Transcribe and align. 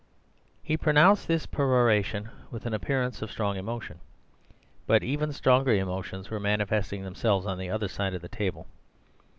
He 0.63 0.77
pronounced 0.77 1.27
this 1.27 1.45
peroration 1.45 2.31
with 2.49 2.65
an 2.65 2.73
appearance 2.73 3.21
of 3.21 3.29
strong 3.31 3.55
emotion. 3.55 3.99
But 4.87 5.03
even 5.03 5.31
stronger 5.31 5.73
emotions 5.73 6.31
were 6.31 6.39
manifesting 6.39 7.03
themselves 7.03 7.45
on 7.45 7.59
the 7.59 7.69
other 7.69 7.87
side 7.87 8.15
of 8.15 8.23
the 8.23 8.27
table. 8.27 8.65